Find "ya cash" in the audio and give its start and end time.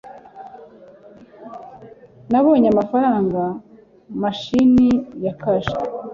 5.23-5.71